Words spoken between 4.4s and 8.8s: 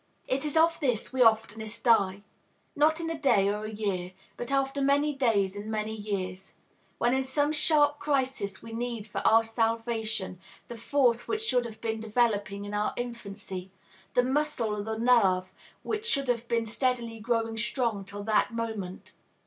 after many days and many years; when in some sharp crisis we